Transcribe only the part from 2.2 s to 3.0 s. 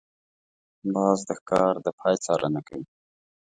څارنه کوي